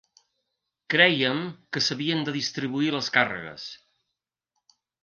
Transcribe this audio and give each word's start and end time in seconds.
Crèiem 0.93 1.43
que 1.77 1.85
s’havien 1.89 2.27
de 2.29 2.35
distribuir 2.41 2.91
les 2.99 3.13
càrregues. 3.19 3.71